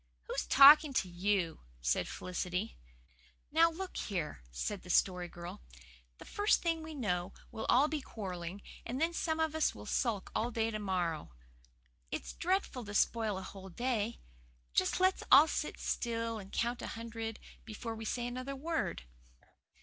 "Who's 0.23 0.47
talking 0.47 0.93
to 0.93 1.07
you?" 1.07 1.59
said 1.79 2.07
Felicity. 2.07 2.75
"Now, 3.51 3.69
look 3.69 3.97
here," 3.97 4.41
said 4.49 4.81
the 4.81 4.89
Story 4.89 5.27
Girl, 5.27 5.61
"the 6.17 6.25
first 6.25 6.63
thing 6.63 6.81
we 6.81 6.95
know 6.95 7.33
we'll 7.51 7.67
all 7.69 7.87
be 7.87 8.01
quarrelling, 8.01 8.63
and 8.83 8.99
then 8.99 9.13
some 9.13 9.39
of 9.39 9.53
us 9.53 9.75
will 9.75 9.85
sulk 9.85 10.31
all 10.33 10.49
day 10.49 10.71
to 10.71 10.79
morrow. 10.79 11.35
It's 12.09 12.33
dreadful 12.33 12.83
to 12.85 12.95
spoil 12.95 13.37
a 13.37 13.43
whole 13.43 13.69
day. 13.69 14.19
Just 14.73 14.99
let's 14.99 15.21
all 15.31 15.47
sit 15.47 15.79
still 15.79 16.39
and 16.39 16.51
count 16.51 16.81
a 16.81 16.87
hundred 16.97 17.37
before 17.63 17.93
we 17.93 18.03
say 18.03 18.25
another 18.25 18.55
word." 18.55 19.03